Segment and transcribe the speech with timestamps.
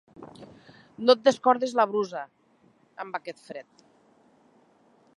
[1.07, 2.25] No et descordis la brusa,
[3.05, 3.87] amb aquest fred.